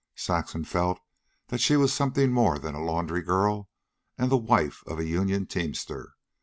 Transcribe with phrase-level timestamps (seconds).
[0.15, 0.99] Saxon felt
[1.49, 3.69] that she was something more than a laundry girl
[4.17, 6.15] and the wife of a union teamster.